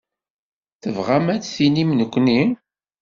Tebɣam 0.81 1.25
ad 1.33 1.39
d-tinim 1.41 1.89
nekkni? 1.99 2.41